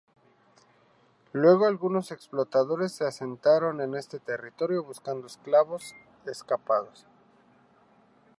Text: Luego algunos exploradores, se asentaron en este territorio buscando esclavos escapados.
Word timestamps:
Luego 1.31 1.67
algunos 1.67 2.09
exploradores, 2.09 2.91
se 2.91 3.05
asentaron 3.05 3.81
en 3.81 3.93
este 3.93 4.17
territorio 4.19 4.83
buscando 4.83 5.27
esclavos 5.27 5.93
escapados. 6.25 7.05